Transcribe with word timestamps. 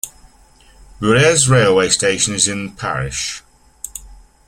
Bures 0.99 1.47
railway 1.47 1.87
station 1.89 2.33
is 2.33 2.47
in 2.47 2.65
the 2.65 2.71
parish. 2.71 3.43